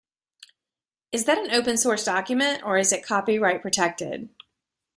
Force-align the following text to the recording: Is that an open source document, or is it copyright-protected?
Is 1.11 1.25
that 1.25 1.37
an 1.37 1.51
open 1.51 1.77
source 1.77 2.03
document, 2.03 2.63
or 2.63 2.79
is 2.79 2.91
it 2.91 3.03
copyright-protected? 3.05 4.29